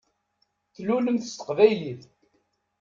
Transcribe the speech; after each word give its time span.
Tlulemt-d 0.75 1.23
s 1.25 1.31
teqbaylit. 1.35 2.01